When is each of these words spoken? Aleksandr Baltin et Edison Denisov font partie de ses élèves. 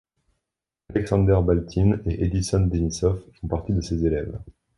Aleksandr 0.89 1.43
Baltin 1.43 1.99
et 2.07 2.23
Edison 2.23 2.61
Denisov 2.61 3.21
font 3.39 3.47
partie 3.47 3.71
de 3.73 3.81
ses 3.81 4.03
élèves. 4.03 4.35